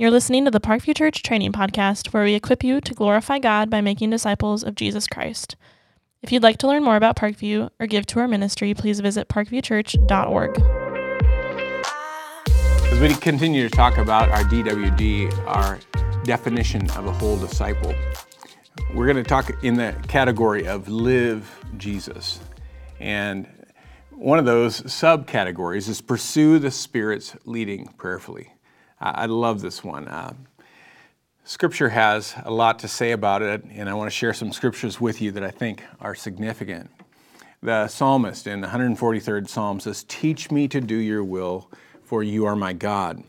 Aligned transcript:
You're 0.00 0.10
listening 0.10 0.46
to 0.46 0.50
the 0.50 0.60
Parkview 0.60 0.96
Church 0.96 1.22
Training 1.22 1.52
Podcast, 1.52 2.14
where 2.14 2.24
we 2.24 2.32
equip 2.32 2.64
you 2.64 2.80
to 2.80 2.94
glorify 2.94 3.38
God 3.38 3.68
by 3.68 3.82
making 3.82 4.08
disciples 4.08 4.64
of 4.64 4.74
Jesus 4.74 5.06
Christ. 5.06 5.56
If 6.22 6.32
you'd 6.32 6.42
like 6.42 6.56
to 6.60 6.66
learn 6.66 6.82
more 6.82 6.96
about 6.96 7.16
Parkview 7.16 7.68
or 7.78 7.86
give 7.86 8.06
to 8.06 8.20
our 8.20 8.26
ministry, 8.26 8.72
please 8.72 9.00
visit 9.00 9.28
parkviewchurch.org. 9.28 10.58
As 12.90 12.98
we 12.98 13.14
continue 13.16 13.68
to 13.68 13.76
talk 13.76 13.98
about 13.98 14.30
our 14.30 14.42
DWD, 14.44 15.46
our 15.46 15.78
definition 16.24 16.90
of 16.92 17.04
a 17.04 17.12
whole 17.12 17.36
disciple, 17.36 17.94
we're 18.94 19.04
going 19.04 19.22
to 19.22 19.22
talk 19.22 19.52
in 19.62 19.74
the 19.74 19.94
category 20.08 20.66
of 20.66 20.88
live 20.88 21.62
Jesus. 21.76 22.40
And 23.00 23.46
one 24.12 24.38
of 24.38 24.46
those 24.46 24.80
subcategories 24.80 25.90
is 25.90 26.00
pursue 26.00 26.58
the 26.58 26.70
Spirit's 26.70 27.36
leading 27.44 27.88
prayerfully. 27.98 28.54
I 29.00 29.26
love 29.26 29.62
this 29.62 29.82
one. 29.82 30.08
Uh, 30.08 30.34
scripture 31.44 31.88
has 31.88 32.34
a 32.44 32.50
lot 32.50 32.78
to 32.80 32.88
say 32.88 33.12
about 33.12 33.40
it, 33.40 33.64
and 33.64 33.88
I 33.88 33.94
want 33.94 34.10
to 34.10 34.16
share 34.16 34.34
some 34.34 34.52
scriptures 34.52 35.00
with 35.00 35.22
you 35.22 35.30
that 35.32 35.42
I 35.42 35.50
think 35.50 35.82
are 36.00 36.14
significant. 36.14 36.90
The 37.62 37.88
psalmist 37.88 38.46
in 38.46 38.60
the 38.60 38.68
143rd 38.68 39.48
Psalm 39.48 39.80
says, 39.80 40.04
Teach 40.06 40.50
me 40.50 40.68
to 40.68 40.80
do 40.80 40.96
your 40.96 41.24
will, 41.24 41.70
for 42.02 42.22
you 42.22 42.44
are 42.44 42.56
my 42.56 42.74
God. 42.74 43.24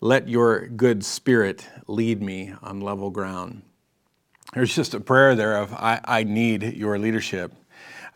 Let 0.00 0.28
your 0.28 0.66
good 0.68 1.04
spirit 1.04 1.68
lead 1.88 2.22
me 2.22 2.54
on 2.62 2.80
level 2.80 3.10
ground. 3.10 3.62
There's 4.54 4.74
just 4.74 4.94
a 4.94 5.00
prayer 5.00 5.34
there 5.34 5.56
of, 5.56 5.72
I, 5.72 6.00
I 6.04 6.24
need 6.24 6.62
your 6.76 6.98
leadership. 6.98 7.52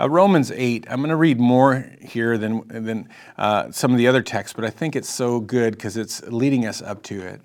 Uh, 0.00 0.10
Romans 0.10 0.50
8, 0.50 0.86
I'm 0.90 0.98
going 0.98 1.10
to 1.10 1.16
read 1.16 1.38
more 1.38 1.86
here 2.00 2.36
than, 2.36 2.66
than 2.66 3.08
uh, 3.38 3.70
some 3.70 3.92
of 3.92 3.98
the 3.98 4.08
other 4.08 4.22
texts, 4.22 4.54
but 4.54 4.64
I 4.64 4.70
think 4.70 4.96
it's 4.96 5.10
so 5.10 5.38
good 5.38 5.74
because 5.74 5.96
it's 5.96 6.22
leading 6.24 6.66
us 6.66 6.82
up 6.82 7.02
to 7.04 7.20
it. 7.20 7.40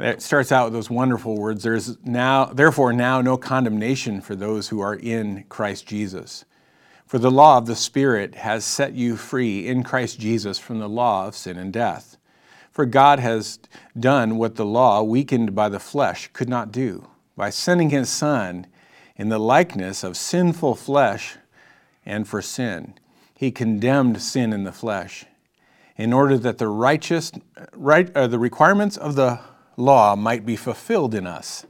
It 0.00 0.22
starts 0.22 0.50
out 0.50 0.64
with 0.66 0.72
those 0.72 0.90
wonderful 0.90 1.36
words 1.36 1.62
There's 1.62 1.96
now, 2.04 2.46
therefore, 2.46 2.92
now 2.92 3.20
no 3.20 3.36
condemnation 3.36 4.20
for 4.20 4.34
those 4.34 4.68
who 4.68 4.80
are 4.80 4.96
in 4.96 5.44
Christ 5.48 5.86
Jesus. 5.86 6.44
For 7.06 7.20
the 7.20 7.30
law 7.30 7.58
of 7.58 7.66
the 7.66 7.76
Spirit 7.76 8.34
has 8.36 8.64
set 8.64 8.94
you 8.94 9.16
free 9.16 9.68
in 9.68 9.84
Christ 9.84 10.18
Jesus 10.18 10.58
from 10.58 10.80
the 10.80 10.88
law 10.88 11.28
of 11.28 11.36
sin 11.36 11.56
and 11.58 11.72
death. 11.72 12.16
For 12.72 12.86
God 12.86 13.20
has 13.20 13.60
done 13.96 14.38
what 14.38 14.56
the 14.56 14.64
law, 14.64 15.02
weakened 15.02 15.54
by 15.54 15.68
the 15.68 15.78
flesh, 15.78 16.30
could 16.32 16.48
not 16.48 16.72
do. 16.72 17.06
By 17.36 17.50
sending 17.50 17.90
his 17.90 18.08
Son 18.08 18.66
in 19.14 19.28
the 19.28 19.38
likeness 19.38 20.02
of 20.02 20.16
sinful 20.16 20.74
flesh 20.74 21.36
and 22.04 22.26
for 22.26 22.42
sin. 22.42 22.94
He 23.34 23.50
condemned 23.50 24.20
sin 24.20 24.52
in 24.52 24.64
the 24.64 24.72
flesh 24.72 25.26
in 25.96 26.12
order 26.12 26.38
that 26.38 26.58
the 26.58 26.68
righteous 26.68 27.32
right, 27.72 28.14
uh, 28.16 28.26
the 28.26 28.38
requirements 28.38 28.96
of 28.96 29.14
the 29.14 29.40
law 29.76 30.16
might 30.16 30.44
be 30.44 30.56
fulfilled 30.56 31.14
in 31.14 31.26
us 31.26 31.66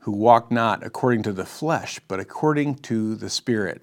who 0.00 0.12
walk 0.12 0.50
not 0.50 0.84
according 0.84 1.22
to 1.22 1.32
the 1.32 1.44
flesh 1.44 2.00
but 2.08 2.20
according 2.20 2.74
to 2.74 3.14
the 3.16 3.28
spirit 3.28 3.82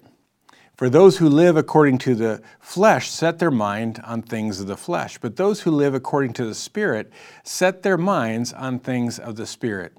for 0.76 0.90
those 0.90 1.18
who 1.18 1.28
live 1.28 1.56
according 1.56 1.98
to 1.98 2.14
the 2.14 2.42
flesh 2.58 3.10
set 3.10 3.38
their 3.38 3.50
mind 3.50 4.00
on 4.04 4.22
things 4.22 4.60
of 4.60 4.66
the 4.66 4.76
flesh 4.76 5.18
but 5.18 5.36
those 5.36 5.62
who 5.62 5.70
live 5.70 5.94
according 5.94 6.32
to 6.32 6.46
the 6.46 6.54
spirit 6.54 7.12
set 7.44 7.82
their 7.82 7.98
minds 7.98 8.52
on 8.54 8.78
things 8.78 9.18
of 9.18 9.36
the 9.36 9.46
spirit 9.46 9.96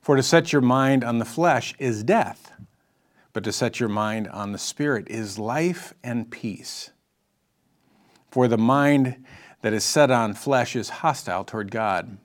for 0.00 0.16
to 0.16 0.22
set 0.22 0.52
your 0.52 0.62
mind 0.62 1.04
on 1.04 1.18
the 1.18 1.24
flesh 1.24 1.74
is 1.78 2.02
death 2.02 2.52
but 3.36 3.44
to 3.44 3.52
set 3.52 3.78
your 3.78 3.90
mind 3.90 4.26
on 4.28 4.52
the 4.52 4.58
Spirit 4.58 5.06
is 5.10 5.38
life 5.38 5.92
and 6.02 6.30
peace. 6.30 6.88
For 8.30 8.48
the 8.48 8.56
mind 8.56 9.26
that 9.60 9.74
is 9.74 9.84
set 9.84 10.10
on 10.10 10.32
flesh 10.32 10.74
is 10.74 10.88
hostile 10.88 11.44
toward 11.44 11.70
God, 11.70 12.16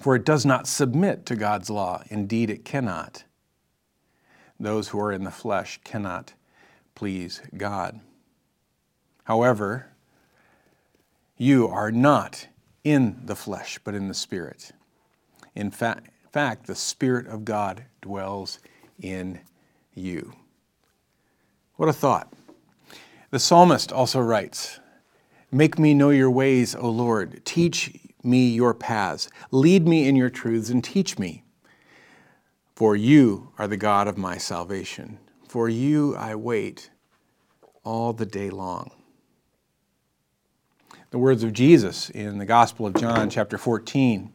for 0.00 0.16
it 0.16 0.24
does 0.24 0.46
not 0.46 0.66
submit 0.66 1.26
to 1.26 1.36
God's 1.36 1.68
law. 1.68 2.02
Indeed, 2.08 2.48
it 2.48 2.64
cannot. 2.64 3.24
Those 4.58 4.88
who 4.88 4.98
are 5.00 5.12
in 5.12 5.24
the 5.24 5.30
flesh 5.30 5.78
cannot 5.84 6.32
please 6.94 7.42
God. 7.54 8.00
However, 9.24 9.90
you 11.36 11.68
are 11.68 11.92
not 11.92 12.48
in 12.84 13.20
the 13.26 13.36
flesh, 13.36 13.78
but 13.84 13.94
in 13.94 14.08
the 14.08 14.14
Spirit. 14.14 14.72
In 15.54 15.70
fact, 15.70 16.08
fact 16.32 16.66
the 16.66 16.74
Spirit 16.74 17.26
of 17.26 17.44
God 17.44 17.84
dwells 18.00 18.60
in 19.02 19.40
you. 20.00 20.32
What 21.76 21.88
a 21.88 21.92
thought. 21.92 22.32
The 23.30 23.38
psalmist 23.38 23.92
also 23.92 24.20
writes 24.20 24.80
Make 25.52 25.78
me 25.78 25.94
know 25.94 26.10
your 26.10 26.30
ways, 26.30 26.74
O 26.74 26.88
Lord. 26.90 27.44
Teach 27.44 27.96
me 28.22 28.50
your 28.50 28.74
paths. 28.74 29.28
Lead 29.50 29.86
me 29.86 30.08
in 30.08 30.16
your 30.16 30.30
truths 30.30 30.68
and 30.68 30.82
teach 30.82 31.18
me. 31.18 31.44
For 32.74 32.96
you 32.96 33.52
are 33.58 33.68
the 33.68 33.76
God 33.76 34.08
of 34.08 34.16
my 34.16 34.38
salvation. 34.38 35.18
For 35.48 35.68
you 35.68 36.16
I 36.16 36.34
wait 36.34 36.90
all 37.84 38.12
the 38.12 38.26
day 38.26 38.50
long. 38.50 38.92
The 41.10 41.18
words 41.18 41.42
of 41.42 41.52
Jesus 41.52 42.08
in 42.10 42.38
the 42.38 42.46
Gospel 42.46 42.86
of 42.86 42.94
John, 42.94 43.30
chapter 43.30 43.58
14. 43.58 44.32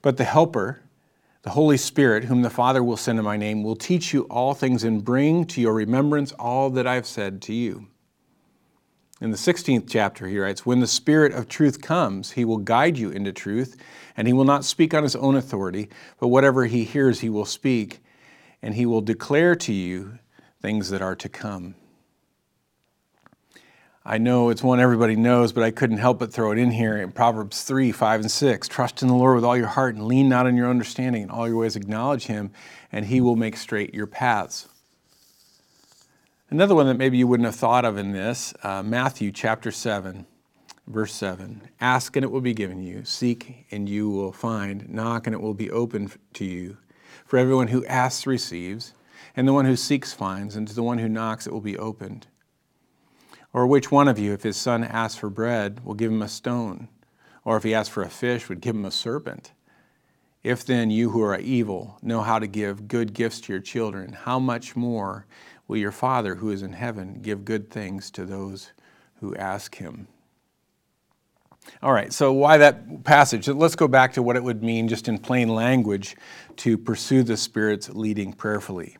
But 0.00 0.16
the 0.16 0.24
Helper, 0.24 0.82
the 1.42 1.50
Holy 1.50 1.76
Spirit, 1.76 2.24
whom 2.24 2.42
the 2.42 2.50
Father 2.50 2.82
will 2.82 2.96
send 2.96 3.18
in 3.18 3.24
my 3.24 3.36
name, 3.36 3.62
will 3.62 3.76
teach 3.76 4.12
you 4.12 4.22
all 4.24 4.54
things 4.54 4.84
and 4.84 5.04
bring 5.04 5.44
to 5.46 5.60
your 5.60 5.72
remembrance 5.72 6.32
all 6.32 6.70
that 6.70 6.86
I 6.86 6.94
have 6.94 7.06
said 7.06 7.40
to 7.42 7.54
you. 7.54 7.86
In 9.20 9.30
the 9.30 9.36
16th 9.36 9.86
chapter, 9.88 10.28
he 10.28 10.38
writes, 10.38 10.64
When 10.64 10.80
the 10.80 10.86
Spirit 10.86 11.32
of 11.32 11.48
truth 11.48 11.80
comes, 11.80 12.32
he 12.32 12.44
will 12.44 12.58
guide 12.58 12.96
you 12.96 13.10
into 13.10 13.32
truth, 13.32 13.76
and 14.16 14.28
he 14.28 14.32
will 14.32 14.44
not 14.44 14.64
speak 14.64 14.94
on 14.94 15.02
his 15.02 15.16
own 15.16 15.34
authority, 15.34 15.88
but 16.20 16.28
whatever 16.28 16.66
he 16.66 16.84
hears, 16.84 17.20
he 17.20 17.28
will 17.28 17.44
speak, 17.44 18.00
and 18.62 18.74
he 18.74 18.86
will 18.86 19.00
declare 19.00 19.56
to 19.56 19.72
you 19.72 20.18
things 20.60 20.90
that 20.90 21.02
are 21.02 21.16
to 21.16 21.28
come. 21.28 21.74
I 24.10 24.16
know 24.16 24.48
it's 24.48 24.62
one 24.62 24.80
everybody 24.80 25.16
knows, 25.16 25.52
but 25.52 25.62
I 25.62 25.70
couldn't 25.70 25.98
help 25.98 26.20
but 26.20 26.32
throw 26.32 26.50
it 26.50 26.56
in 26.56 26.70
here 26.70 26.96
in 26.96 27.12
Proverbs 27.12 27.62
3, 27.64 27.92
5, 27.92 28.20
and 28.22 28.30
6. 28.30 28.66
Trust 28.66 29.02
in 29.02 29.08
the 29.08 29.14
Lord 29.14 29.34
with 29.34 29.44
all 29.44 29.54
your 29.54 29.66
heart 29.66 29.96
and 29.96 30.06
lean 30.06 30.30
not 30.30 30.46
on 30.46 30.56
your 30.56 30.70
understanding. 30.70 31.24
In 31.24 31.30
all 31.30 31.46
your 31.46 31.58
ways 31.58 31.76
acknowledge 31.76 32.24
him, 32.24 32.50
and 32.90 33.04
he 33.04 33.20
will 33.20 33.36
make 33.36 33.54
straight 33.58 33.92
your 33.92 34.06
paths. 34.06 34.66
Another 36.48 36.74
one 36.74 36.86
that 36.86 36.96
maybe 36.96 37.18
you 37.18 37.26
wouldn't 37.26 37.44
have 37.44 37.56
thought 37.56 37.84
of 37.84 37.98
in 37.98 38.12
this, 38.12 38.54
uh, 38.62 38.82
Matthew 38.82 39.30
chapter 39.30 39.70
7, 39.70 40.24
verse 40.86 41.12
7. 41.12 41.68
Ask 41.78 42.16
and 42.16 42.24
it 42.24 42.30
will 42.30 42.40
be 42.40 42.54
given 42.54 42.82
you. 42.82 43.04
Seek 43.04 43.66
and 43.70 43.90
you 43.90 44.08
will 44.08 44.32
find. 44.32 44.88
Knock 44.88 45.26
and 45.26 45.34
it 45.34 45.42
will 45.42 45.52
be 45.52 45.70
opened 45.70 46.16
to 46.32 46.46
you. 46.46 46.78
For 47.26 47.38
everyone 47.38 47.68
who 47.68 47.84
asks 47.84 48.26
receives, 48.26 48.94
and 49.36 49.46
the 49.46 49.52
one 49.52 49.66
who 49.66 49.76
seeks 49.76 50.14
finds, 50.14 50.56
and 50.56 50.66
to 50.66 50.74
the 50.74 50.82
one 50.82 50.96
who 50.96 51.10
knocks 51.10 51.46
it 51.46 51.52
will 51.52 51.60
be 51.60 51.76
opened. 51.76 52.26
Or 53.52 53.66
which 53.66 53.90
one 53.90 54.08
of 54.08 54.18
you, 54.18 54.32
if 54.32 54.42
his 54.42 54.56
son 54.56 54.84
asks 54.84 55.18
for 55.18 55.30
bread, 55.30 55.84
will 55.84 55.94
give 55.94 56.12
him 56.12 56.22
a 56.22 56.28
stone? 56.28 56.88
Or 57.44 57.56
if 57.56 57.62
he 57.62 57.74
asks 57.74 57.92
for 57.92 58.02
a 58.02 58.10
fish, 58.10 58.48
would 58.48 58.60
give 58.60 58.74
him 58.74 58.84
a 58.84 58.90
serpent? 58.90 59.52
If 60.42 60.64
then 60.64 60.90
you 60.90 61.10
who 61.10 61.22
are 61.22 61.38
evil 61.38 61.98
know 62.02 62.22
how 62.22 62.38
to 62.38 62.46
give 62.46 62.88
good 62.88 63.12
gifts 63.12 63.40
to 63.42 63.52
your 63.52 63.60
children, 63.60 64.12
how 64.12 64.38
much 64.38 64.76
more 64.76 65.26
will 65.66 65.78
your 65.78 65.92
Father 65.92 66.36
who 66.36 66.50
is 66.50 66.62
in 66.62 66.72
heaven 66.72 67.20
give 67.22 67.44
good 67.44 67.70
things 67.70 68.10
to 68.12 68.24
those 68.24 68.72
who 69.20 69.34
ask 69.36 69.76
him? 69.76 70.08
All 71.82 71.92
right, 71.92 72.12
so 72.12 72.32
why 72.32 72.56
that 72.58 73.04
passage? 73.04 73.48
Let's 73.48 73.76
go 73.76 73.88
back 73.88 74.12
to 74.14 74.22
what 74.22 74.36
it 74.36 74.44
would 74.44 74.62
mean 74.62 74.88
just 74.88 75.08
in 75.08 75.18
plain 75.18 75.48
language 75.48 76.16
to 76.56 76.78
pursue 76.78 77.22
the 77.22 77.36
Spirit's 77.36 77.90
leading 77.90 78.32
prayerfully. 78.32 78.96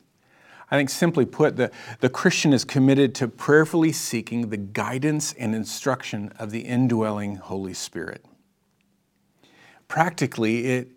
I 0.70 0.76
think 0.76 0.90
simply 0.90 1.24
put, 1.24 1.56
the, 1.56 1.70
the 2.00 2.10
Christian 2.10 2.52
is 2.52 2.64
committed 2.64 3.14
to 3.16 3.28
prayerfully 3.28 3.92
seeking 3.92 4.50
the 4.50 4.58
guidance 4.58 5.32
and 5.34 5.54
instruction 5.54 6.32
of 6.38 6.50
the 6.50 6.60
indwelling 6.60 7.36
Holy 7.36 7.72
Spirit. 7.72 8.24
Practically, 9.88 10.66
it, 10.66 10.88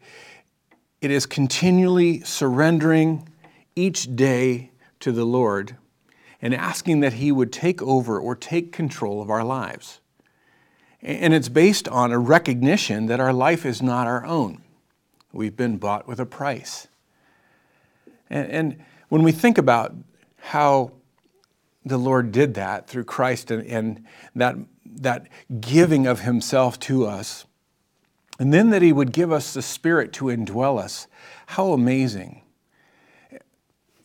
it 1.00 1.10
is 1.10 1.26
continually 1.26 2.20
surrendering 2.22 3.30
each 3.76 4.14
day 4.16 4.72
to 5.00 5.14
the 5.14 5.26
Lord 5.26 5.78
and 6.42 6.54
asking 6.54 7.00
that 7.00 7.14
He 7.14 7.32
would 7.32 7.54
take 7.54 7.82
over 7.82 8.20
or 8.20 8.36
take 8.36 8.74
control 8.74 9.22
of 9.22 9.30
our 9.30 9.44
lives. 9.44 10.02
And 11.02 11.34
it's 11.34 11.50
based 11.50 11.88
on 11.88 12.12
a 12.12 12.20
recognition 12.20 13.08
that 13.08 13.20
our 13.20 13.34
life 13.34 13.66
is 13.66 13.82
not 13.82 14.06
our 14.06 14.26
own. 14.26 14.62
We've 15.32 15.56
been 15.56 15.78
bought 15.78 16.08
with 16.08 16.20
a 16.20 16.26
price. 16.26 16.88
And, 18.30 18.52
and 18.52 18.84
when 19.12 19.24
we 19.24 19.34
think 19.34 19.58
about 19.58 19.94
how 20.38 20.94
the 21.84 21.98
Lord 21.98 22.32
did 22.32 22.54
that 22.54 22.88
through 22.88 23.04
Christ 23.04 23.52
and, 23.52 23.68
and 23.68 24.06
that, 24.36 24.56
that 24.86 25.28
giving 25.60 26.08
of 26.08 26.22
Himself 26.22 26.80
to 26.82 27.06
us, 27.06 27.44
and 28.40 28.54
then 28.54 28.70
that 28.70 28.82
He 28.82 28.94
would 28.94 29.12
give 29.12 29.30
us 29.30 29.54
the 29.54 29.62
Spirit 29.62 30.14
to 30.14 30.26
indwell 30.28 30.80
us, 30.80 31.08
how 31.48 31.74
amazing. 31.74 32.42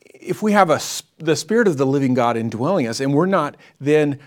If 0.02 0.42
we 0.42 0.50
have 0.50 0.70
a, 0.70 0.80
the 1.18 1.36
Spirit 1.36 1.68
of 1.68 1.76
the 1.76 1.86
living 1.86 2.14
God 2.14 2.36
indwelling 2.36 2.88
us 2.88 2.98
and 2.98 3.14
we're 3.14 3.26
not 3.26 3.56
then 3.78 4.18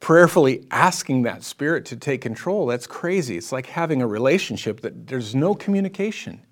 prayerfully 0.00 0.66
asking 0.70 1.22
that 1.22 1.44
spirit 1.44 1.86
to 1.86 1.96
take 1.96 2.20
control, 2.20 2.66
that's 2.66 2.86
crazy. 2.86 3.38
It's 3.38 3.52
like 3.52 3.64
having 3.64 4.02
a 4.02 4.06
relationship 4.06 4.82
that 4.82 5.06
there's 5.06 5.34
no 5.34 5.54
communication. 5.54 6.42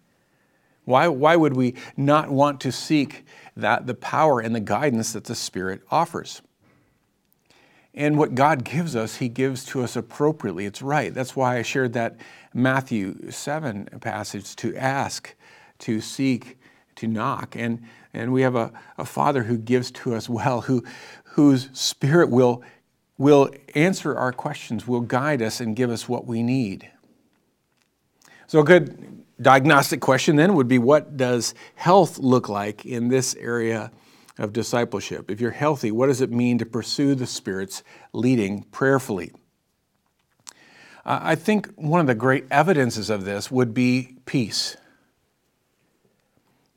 Why, 0.84 1.08
why 1.08 1.36
would 1.36 1.56
we 1.56 1.74
not 1.96 2.30
want 2.30 2.60
to 2.62 2.72
seek 2.72 3.24
that 3.56 3.86
the 3.86 3.94
power 3.94 4.40
and 4.40 4.54
the 4.54 4.60
guidance 4.60 5.12
that 5.12 5.24
the 5.24 5.34
Spirit 5.34 5.82
offers? 5.90 6.42
And 7.94 8.18
what 8.18 8.34
God 8.34 8.64
gives 8.64 8.96
us, 8.96 9.16
He 9.16 9.28
gives 9.28 9.64
to 9.66 9.82
us 9.82 9.96
appropriately. 9.96 10.66
It's 10.66 10.82
right. 10.82 11.14
That's 11.14 11.36
why 11.36 11.58
I 11.58 11.62
shared 11.62 11.92
that 11.92 12.16
Matthew 12.52 13.30
7 13.30 13.86
passage 14.00 14.56
to 14.56 14.76
ask, 14.76 15.34
to 15.80 16.00
seek, 16.00 16.58
to 16.96 17.06
knock. 17.06 17.54
And, 17.56 17.82
and 18.12 18.32
we 18.32 18.42
have 18.42 18.56
a, 18.56 18.72
a 18.98 19.04
Father 19.04 19.44
who 19.44 19.56
gives 19.56 19.90
to 19.92 20.14
us 20.14 20.28
well, 20.28 20.62
who, 20.62 20.84
whose 21.24 21.70
Spirit 21.72 22.30
will, 22.30 22.62
will 23.16 23.50
answer 23.76 24.16
our 24.16 24.32
questions, 24.32 24.88
will 24.88 25.00
guide 25.00 25.40
us, 25.40 25.60
and 25.60 25.76
give 25.76 25.90
us 25.90 26.08
what 26.08 26.26
we 26.26 26.42
need. 26.42 26.90
So, 28.48 28.62
good 28.62 29.24
diagnostic 29.40 30.00
question 30.00 30.36
then 30.36 30.54
would 30.54 30.68
be 30.68 30.78
what 30.78 31.16
does 31.16 31.54
health 31.74 32.18
look 32.18 32.48
like 32.48 32.84
in 32.84 33.08
this 33.08 33.34
area 33.36 33.90
of 34.38 34.52
discipleship? 34.52 35.30
If 35.30 35.40
you're 35.40 35.50
healthy, 35.50 35.90
what 35.90 36.06
does 36.06 36.20
it 36.20 36.30
mean 36.30 36.58
to 36.58 36.66
pursue 36.66 37.14
the 37.14 37.26
Spirit's 37.26 37.82
leading 38.12 38.62
prayerfully? 38.64 39.32
I 41.06 41.34
think 41.34 41.70
one 41.74 42.00
of 42.00 42.06
the 42.06 42.14
great 42.14 42.46
evidences 42.50 43.10
of 43.10 43.24
this 43.24 43.50
would 43.50 43.74
be 43.74 44.16
peace. 44.24 44.76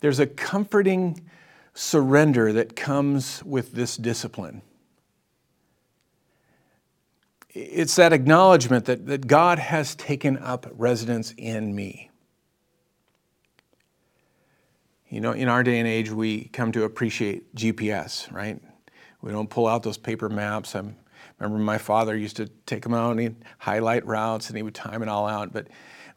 There's 0.01 0.19
a 0.19 0.27
comforting 0.27 1.21
surrender 1.73 2.51
that 2.53 2.75
comes 2.75 3.43
with 3.43 3.71
this 3.71 3.95
discipline. 3.95 4.61
It's 7.49 7.95
that 7.95 8.13
acknowledgement 8.13 8.85
that, 8.85 9.07
that 9.07 9.27
God 9.27 9.59
has 9.59 9.95
taken 9.95 10.37
up 10.37 10.67
residence 10.73 11.33
in 11.37 11.73
me. 11.73 12.06
You 15.09 15.21
know, 15.21 15.31
in 15.31 15.47
our 15.47 15.63
day 15.63 15.79
and 15.79 15.87
age, 15.87 16.11
we 16.11 16.45
come 16.45 16.71
to 16.73 16.83
appreciate 16.83 17.55
GPS, 17.55 18.31
right? 18.31 18.59
We 19.21 19.31
don't 19.31 19.49
pull 19.49 19.67
out 19.67 19.83
those 19.83 19.97
paper 19.97 20.27
maps. 20.27 20.75
I 20.75 20.83
remember 21.39 21.63
my 21.63 21.77
father 21.77 22.15
used 22.15 22.35
to 22.37 22.47
take 22.65 22.83
them 22.83 22.93
out 22.93 23.11
and 23.11 23.19
he'd 23.19 23.35
highlight 23.57 24.05
routes 24.05 24.49
and 24.49 24.57
he 24.57 24.63
would 24.63 24.75
time 24.75 25.01
it 25.01 25.09
all 25.09 25.27
out. 25.27 25.53
But 25.53 25.67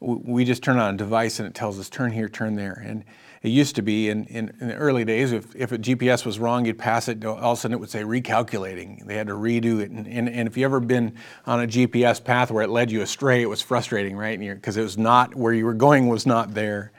we 0.00 0.44
just 0.44 0.62
turn 0.62 0.78
on 0.78 0.94
a 0.94 0.96
device 0.96 1.38
and 1.38 1.46
it 1.46 1.54
tells 1.54 1.78
us 1.78 1.88
turn 1.88 2.10
here, 2.10 2.28
turn 2.28 2.56
there. 2.56 2.82
And 2.84 3.04
it 3.42 3.50
used 3.50 3.76
to 3.76 3.82
be 3.82 4.08
in, 4.08 4.24
in, 4.24 4.54
in, 4.60 4.68
the 4.68 4.74
early 4.74 5.04
days, 5.04 5.32
if, 5.32 5.54
if 5.54 5.72
a 5.72 5.78
GPS 5.78 6.26
was 6.26 6.38
wrong, 6.38 6.64
you'd 6.64 6.78
pass 6.78 7.08
it, 7.08 7.24
all 7.24 7.36
of 7.36 7.58
a 7.58 7.60
sudden 7.60 7.74
it 7.74 7.80
would 7.80 7.90
say 7.90 8.02
recalculating. 8.02 9.06
They 9.06 9.14
had 9.14 9.28
to 9.28 9.34
redo 9.34 9.80
it. 9.80 9.90
And, 9.90 10.06
and, 10.08 10.28
and 10.28 10.48
if 10.48 10.56
you 10.56 10.64
ever 10.64 10.80
been 10.80 11.14
on 11.46 11.62
a 11.62 11.66
GPS 11.66 12.22
path 12.22 12.50
where 12.50 12.64
it 12.64 12.70
led 12.70 12.90
you 12.90 13.02
astray, 13.02 13.40
it 13.40 13.46
was 13.46 13.62
frustrating, 13.62 14.16
right? 14.16 14.38
Because 14.38 14.76
it 14.76 14.82
was 14.82 14.98
not 14.98 15.34
where 15.34 15.52
you 15.52 15.64
were 15.64 15.74
going 15.74 16.08
was 16.08 16.26
not 16.26 16.54
there. 16.54 16.92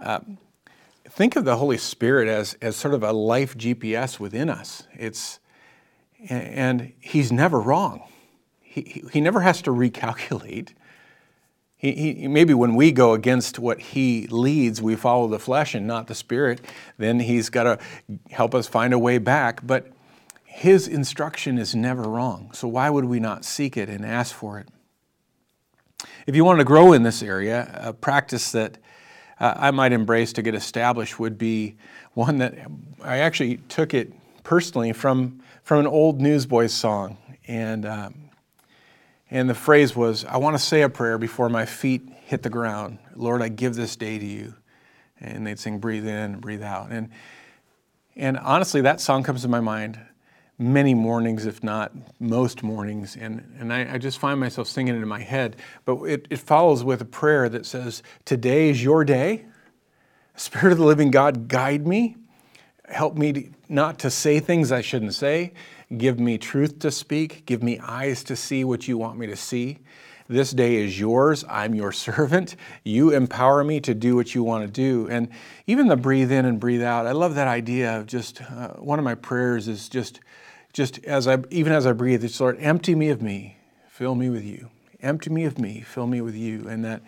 Uh, 0.00 0.20
think 1.16 1.34
of 1.34 1.46
the 1.46 1.56
Holy 1.56 1.78
Spirit 1.78 2.28
as, 2.28 2.58
as 2.60 2.76
sort 2.76 2.92
of 2.92 3.02
a 3.02 3.10
life 3.10 3.56
GPS 3.56 4.20
within 4.20 4.50
us. 4.50 4.86
It's, 4.92 5.40
and 6.28 6.92
He's 7.00 7.32
never 7.32 7.58
wrong. 7.58 8.06
He, 8.60 9.02
he 9.10 9.22
never 9.22 9.40
has 9.40 9.62
to 9.62 9.70
recalculate. 9.70 10.74
He, 11.78 11.92
he, 11.92 12.28
maybe 12.28 12.52
when 12.52 12.74
we 12.74 12.92
go 12.92 13.14
against 13.14 13.58
what 13.58 13.80
He 13.80 14.26
leads, 14.26 14.82
we 14.82 14.94
follow 14.94 15.26
the 15.26 15.38
flesh 15.38 15.74
and 15.74 15.86
not 15.86 16.06
the 16.06 16.14
Spirit, 16.14 16.60
then 16.98 17.20
He's 17.20 17.48
got 17.48 17.62
to 17.62 17.78
help 18.30 18.54
us 18.54 18.68
find 18.68 18.92
a 18.92 18.98
way 18.98 19.16
back. 19.16 19.66
But 19.66 19.90
His 20.44 20.86
instruction 20.86 21.56
is 21.56 21.74
never 21.74 22.02
wrong. 22.02 22.50
So 22.52 22.68
why 22.68 22.90
would 22.90 23.06
we 23.06 23.20
not 23.20 23.42
seek 23.46 23.78
it 23.78 23.88
and 23.88 24.04
ask 24.04 24.34
for 24.34 24.58
it? 24.58 24.68
If 26.26 26.36
you 26.36 26.44
want 26.44 26.58
to 26.58 26.64
grow 26.64 26.92
in 26.92 27.04
this 27.04 27.22
area, 27.22 27.70
a 27.82 27.94
practice 27.94 28.52
that 28.52 28.76
uh, 29.38 29.54
I 29.56 29.70
might 29.70 29.92
embrace 29.92 30.32
to 30.34 30.42
get 30.42 30.54
established 30.54 31.18
would 31.18 31.36
be 31.36 31.76
one 32.14 32.38
that 32.38 32.54
I 33.02 33.18
actually 33.18 33.58
took 33.68 33.92
it 33.94 34.12
personally 34.42 34.92
from, 34.92 35.42
from 35.62 35.80
an 35.80 35.86
old 35.86 36.20
Newsboys 36.20 36.72
song. 36.72 37.18
And, 37.46 37.84
um, 37.84 38.30
and 39.30 39.50
the 39.50 39.54
phrase 39.54 39.94
was, 39.94 40.24
I 40.24 40.38
want 40.38 40.56
to 40.56 40.62
say 40.62 40.82
a 40.82 40.88
prayer 40.88 41.18
before 41.18 41.48
my 41.48 41.66
feet 41.66 42.08
hit 42.24 42.42
the 42.42 42.50
ground. 42.50 42.98
Lord, 43.14 43.42
I 43.42 43.48
give 43.48 43.74
this 43.74 43.96
day 43.96 44.18
to 44.18 44.24
you. 44.24 44.54
And 45.20 45.46
they'd 45.46 45.58
sing, 45.58 45.78
breathe 45.78 46.06
in, 46.06 46.40
breathe 46.40 46.62
out. 46.62 46.90
And, 46.90 47.10
and 48.14 48.38
honestly, 48.38 48.82
that 48.82 49.00
song 49.00 49.22
comes 49.22 49.42
to 49.42 49.48
my 49.48 49.60
mind 49.60 49.98
many 50.58 50.94
mornings, 50.94 51.46
if 51.46 51.62
not 51.62 51.92
most 52.18 52.62
mornings, 52.62 53.16
and, 53.16 53.56
and 53.58 53.72
I, 53.72 53.94
I, 53.94 53.98
just 53.98 54.18
find 54.18 54.40
myself 54.40 54.68
singing 54.68 54.94
it 54.94 55.02
in 55.02 55.08
my 55.08 55.20
head. 55.20 55.56
But 55.84 56.02
it, 56.04 56.26
it 56.30 56.38
follows 56.38 56.82
with 56.82 57.02
a 57.02 57.06
prayer 57.06 57.48
that 57.48 57.66
says, 57.66 58.02
Today 58.24 58.70
is 58.70 58.82
your 58.82 59.04
day. 59.04 59.46
Spirit 60.36 60.72
of 60.72 60.78
the 60.78 60.84
living 60.84 61.10
God, 61.10 61.48
guide 61.48 61.86
me. 61.86 62.16
Help 62.88 63.16
me 63.16 63.32
to, 63.32 63.50
not 63.68 63.98
to 64.00 64.10
say 64.10 64.40
things 64.40 64.72
I 64.72 64.80
shouldn't 64.80 65.14
say. 65.14 65.52
Give 65.96 66.18
me 66.18 66.38
truth 66.38 66.78
to 66.80 66.90
speak. 66.90 67.44
Give 67.46 67.62
me 67.62 67.78
eyes 67.78 68.24
to 68.24 68.36
see 68.36 68.64
what 68.64 68.88
you 68.88 68.96
want 68.96 69.18
me 69.18 69.26
to 69.26 69.36
see. 69.36 69.78
This 70.28 70.50
day 70.50 70.76
is 70.76 70.98
yours. 70.98 71.44
I'm 71.48 71.74
your 71.74 71.92
servant. 71.92 72.56
You 72.82 73.10
empower 73.10 73.62
me 73.62 73.80
to 73.80 73.94
do 73.94 74.16
what 74.16 74.34
you 74.34 74.42
want 74.42 74.66
to 74.66 74.70
do. 74.70 75.08
And 75.08 75.28
even 75.66 75.88
the 75.88 75.96
breathe 75.96 76.32
in 76.32 76.44
and 76.46 76.58
breathe 76.58 76.82
out, 76.82 77.06
I 77.06 77.12
love 77.12 77.34
that 77.34 77.48
idea 77.48 77.98
of 77.98 78.06
just 78.06 78.40
uh, 78.42 78.70
one 78.74 78.98
of 78.98 79.04
my 79.04 79.14
prayers 79.14 79.68
is 79.68 79.88
just 79.88 80.20
just 80.76 81.02
as 81.06 81.26
I, 81.26 81.38
even 81.48 81.72
as 81.72 81.86
I 81.86 81.92
breathe, 81.92 82.22
it's 82.22 82.38
Lord, 82.38 82.58
empty 82.60 82.94
me 82.94 83.08
of 83.08 83.22
me, 83.22 83.56
fill 83.88 84.14
me 84.14 84.28
with 84.28 84.44
you. 84.44 84.68
Empty 85.00 85.30
me 85.30 85.44
of 85.44 85.58
me, 85.58 85.80
fill 85.80 86.06
me 86.06 86.20
with 86.20 86.34
you. 86.34 86.68
And 86.68 86.84
that 86.84 87.00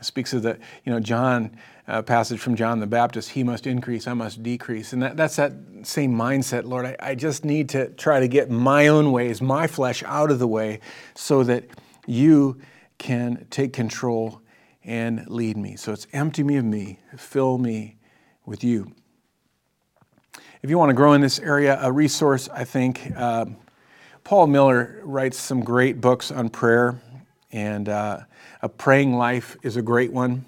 speaks 0.00 0.32
of 0.32 0.44
the, 0.44 0.60
you 0.84 0.92
know, 0.92 1.00
John 1.00 1.56
uh, 1.88 2.02
passage 2.02 2.38
from 2.38 2.54
John 2.54 2.78
the 2.78 2.86
Baptist, 2.86 3.30
he 3.30 3.42
must 3.42 3.66
increase, 3.66 4.06
I 4.06 4.14
must 4.14 4.44
decrease. 4.44 4.92
And 4.92 5.02
that, 5.02 5.16
that's 5.16 5.34
that 5.34 5.52
same 5.82 6.14
mindset, 6.14 6.62
Lord. 6.62 6.86
I, 6.86 6.96
I 7.00 7.14
just 7.16 7.44
need 7.44 7.68
to 7.70 7.88
try 7.88 8.20
to 8.20 8.28
get 8.28 8.48
my 8.48 8.86
own 8.86 9.10
ways, 9.10 9.42
my 9.42 9.66
flesh 9.66 10.04
out 10.04 10.30
of 10.30 10.38
the 10.38 10.46
way 10.46 10.78
so 11.16 11.42
that 11.42 11.64
you 12.06 12.60
can 12.98 13.44
take 13.50 13.72
control 13.72 14.40
and 14.84 15.28
lead 15.28 15.56
me. 15.56 15.74
So 15.74 15.92
it's 15.92 16.06
empty 16.12 16.44
me 16.44 16.58
of 16.58 16.64
me, 16.64 17.00
fill 17.16 17.58
me 17.58 17.96
with 18.46 18.62
you. 18.62 18.92
If 20.62 20.68
you 20.68 20.76
want 20.76 20.90
to 20.90 20.94
grow 20.94 21.14
in 21.14 21.22
this 21.22 21.38
area, 21.38 21.78
a 21.80 21.90
resource, 21.90 22.46
I 22.52 22.64
think, 22.64 23.12
uh, 23.16 23.46
Paul 24.24 24.46
Miller 24.46 25.00
writes 25.04 25.38
some 25.38 25.62
great 25.62 26.02
books 26.02 26.30
on 26.30 26.50
prayer, 26.50 27.00
and 27.50 27.88
uh, 27.88 28.20
A 28.60 28.68
Praying 28.68 29.14
Life 29.14 29.56
is 29.62 29.78
a 29.78 29.82
great 29.82 30.12
one. 30.12 30.44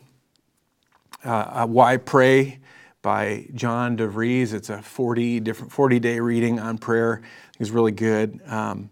Uh, 1.25 1.67
Why 1.67 1.97
Pray 1.97 2.59
by 3.01 3.47
John 3.55 3.97
DeVries. 3.97 4.53
It's 4.53 4.69
a 4.69 4.83
40 4.83 5.41
different 5.41 5.73
40 5.73 5.99
day 5.99 6.21
reading 6.21 6.61
on 6.61 6.77
prayer. 6.77 7.23
It's 7.59 7.71
really 7.71 7.93
good. 7.93 8.39
Um, 8.47 8.91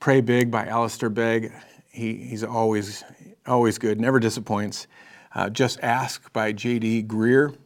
Pray 0.00 0.20
Big 0.20 0.50
by 0.50 0.66
Alistair 0.66 1.10
Begg. 1.10 1.52
He, 1.92 2.16
he's 2.16 2.42
always 2.42 3.04
always 3.46 3.78
good, 3.78 4.00
never 4.00 4.18
disappoints. 4.18 4.88
Uh, 5.32 5.48
Just 5.48 5.78
Ask 5.80 6.32
by 6.32 6.50
J.D. 6.50 7.04
Greear. 7.04 7.56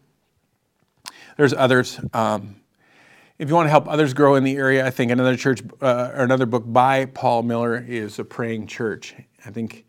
There's 1.39 1.55
others. 1.55 1.99
Um, 2.13 2.57
if 3.45 3.51
you 3.51 3.57
want 3.57 3.67
to 3.67 3.71
help 3.71 3.87
others 3.89 4.15
grow 4.15 4.37
in 4.37 4.43
the 4.43 4.57
area, 4.57 4.87
I 4.87 4.89
think 4.89 5.13
another 5.13 5.37
church 5.37 5.61
uh, 5.83 6.13
or 6.15 6.25
another 6.25 6.47
book 6.47 6.63
by 6.67 7.05
Paul 7.05 7.43
Miller 7.43 7.77
is 7.77 8.19
A 8.19 8.25
Praying 8.25 8.69
Church. 8.69 9.15
I 9.45 9.51
think 9.51 9.85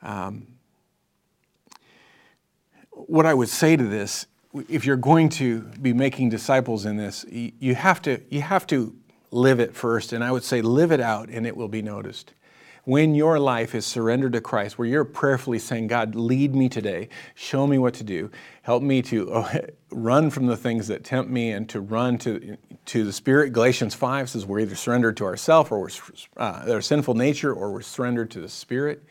um, 0.00 0.46
what 2.92 3.26
I 3.26 3.34
would 3.34 3.48
say 3.48 3.76
to 3.76 3.82
this, 3.82 4.26
if 4.68 4.86
you're 4.86 4.96
going 4.96 5.28
to 5.30 5.62
be 5.82 5.92
making 5.92 6.28
disciples 6.28 6.86
in 6.86 6.98
this, 6.98 7.26
you 7.28 7.74
have 7.74 8.00
to 8.02 8.22
you 8.30 8.42
have 8.42 8.64
to 8.68 8.94
live 9.32 9.58
it 9.58 9.74
first, 9.74 10.12
and 10.12 10.22
I 10.22 10.30
would 10.30 10.44
say 10.44 10.62
live 10.62 10.92
it 10.92 11.00
out, 11.00 11.30
and 11.30 11.48
it 11.48 11.56
will 11.56 11.68
be 11.68 11.82
noticed 11.82 12.32
when 12.90 13.14
your 13.14 13.38
life 13.38 13.72
is 13.76 13.86
surrendered 13.86 14.32
to 14.32 14.40
Christ, 14.40 14.76
where 14.76 14.88
you're 14.88 15.04
prayerfully 15.04 15.60
saying, 15.60 15.86
God, 15.86 16.16
lead 16.16 16.56
me 16.56 16.68
today, 16.68 17.08
show 17.36 17.64
me 17.64 17.78
what 17.78 17.94
to 17.94 18.02
do, 18.02 18.32
help 18.62 18.82
me 18.82 19.00
to 19.02 19.32
uh, 19.32 19.58
run 19.92 20.28
from 20.28 20.46
the 20.46 20.56
things 20.56 20.88
that 20.88 21.04
tempt 21.04 21.30
me 21.30 21.52
and 21.52 21.68
to 21.68 21.80
run 21.80 22.18
to, 22.18 22.56
to 22.86 23.04
the 23.04 23.12
Spirit. 23.12 23.52
Galatians 23.52 23.94
5 23.94 24.30
says 24.30 24.44
we're 24.44 24.58
either 24.58 24.74
surrendered 24.74 25.16
to 25.18 25.24
ourselves 25.24 25.70
or 25.70 25.78
we're, 25.78 25.90
uh, 26.36 26.64
our 26.68 26.80
sinful 26.80 27.14
nature 27.14 27.54
or 27.54 27.70
we're 27.70 27.80
surrendered 27.80 28.28
to 28.32 28.40
the 28.40 28.48
Spirit. 28.48 29.04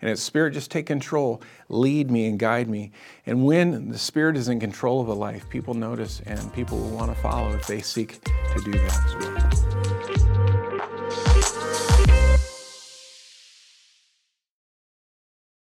And 0.00 0.10
as 0.10 0.22
Spirit, 0.22 0.54
just 0.54 0.70
take 0.70 0.86
control, 0.86 1.42
lead 1.68 2.10
me 2.10 2.28
and 2.28 2.38
guide 2.38 2.70
me. 2.70 2.92
And 3.26 3.44
when 3.44 3.90
the 3.90 3.98
Spirit 3.98 4.38
is 4.38 4.48
in 4.48 4.58
control 4.58 5.02
of 5.02 5.08
a 5.08 5.12
life, 5.12 5.46
people 5.50 5.74
notice 5.74 6.22
and 6.24 6.50
people 6.54 6.78
will 6.78 6.96
want 6.96 7.14
to 7.14 7.20
follow 7.20 7.52
if 7.52 7.66
they 7.66 7.82
seek 7.82 8.24
to 8.24 8.62
do 8.64 8.72
that 8.72 9.04
as 9.04 9.86
well. 9.86 9.97